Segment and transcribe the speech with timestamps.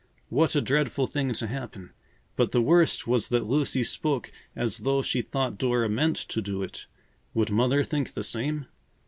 [0.29, 1.91] What a dreadful thing to happen!
[2.35, 6.63] But the worst was that Lucy spoke as though she thought Dora meant to do
[6.63, 6.87] it.
[7.35, 8.65] Would Mother think the same?